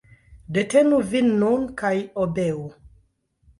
[0.55, 1.93] Detenu vin nun kaj
[2.25, 2.67] obeu.